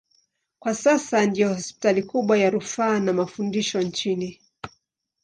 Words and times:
Kwa 0.59 0.75
sasa 0.75 1.25
ndiyo 1.25 1.53
hospitali 1.53 2.03
kubwa 2.03 2.37
ya 2.37 2.49
rufaa 2.49 2.99
na 2.99 3.13
mafundisho 3.13 3.81
nchini. 3.81 4.41